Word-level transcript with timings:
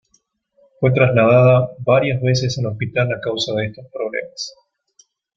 Fue 0.79 0.91
trasladada 0.95 1.73
varia 1.85 2.19
veces 2.19 2.57
al 2.57 2.65
hospital 2.65 3.13
a 3.13 3.19
causa 3.21 3.53
de 3.53 3.67
estos 3.67 3.85
problemas. 3.93 4.55